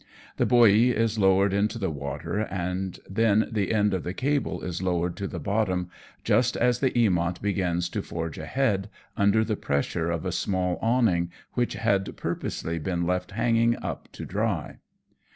The 0.37 0.47
buoy 0.47 0.89
is 0.89 1.19
lowered 1.19 1.53
into 1.53 1.77
the 1.77 1.91
water, 1.91 2.39
and 2.39 2.99
then 3.07 3.47
the 3.51 3.71
end 3.71 3.93
of 3.93 4.01
the 4.01 4.15
cable 4.15 4.61
is 4.63 4.81
lowered 4.81 5.15
to 5.17 5.27
the 5.27 5.37
bottom 5.39 5.91
just 6.23 6.57
as 6.57 6.79
the 6.79 6.89
Eamont 6.89 7.39
begins 7.39 7.87
to 7.89 8.01
forge 8.01 8.39
ahead 8.39 8.89
under 9.15 9.43
the 9.43 9.55
pressure 9.55 10.09
of 10.09 10.25
a 10.25 10.31
small 10.31 10.79
awning 10.81 11.31
which 11.53 11.73
had 11.75 12.17
purposely 12.17 12.79
been 12.79 13.05
left 13.05 13.29
hanging 13.33 13.75
up 13.83 14.11
to 14.13 14.25
dry. 14.25 14.79